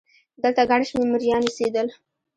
[0.43, 1.87] دلته ګڼ شمېر مریان اوسېدل.